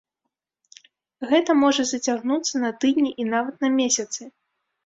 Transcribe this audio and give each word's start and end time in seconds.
Гэта 1.33 1.51
можа 1.63 1.85
зацягнуцца 1.91 2.63
на 2.65 2.73
тыдні 2.85 3.15
і 3.25 3.29
нават 3.33 3.55
на 3.67 3.73
месяцы. 3.79 4.21